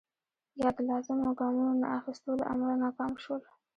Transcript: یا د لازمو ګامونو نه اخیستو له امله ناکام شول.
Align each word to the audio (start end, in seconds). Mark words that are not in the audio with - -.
یا 0.61 0.69
د 0.75 0.77
لازمو 0.89 1.31
ګامونو 1.39 1.73
نه 1.81 1.87
اخیستو 1.97 2.31
له 2.39 2.45
امله 2.53 2.73
ناکام 2.83 3.13
شول. 3.23 3.41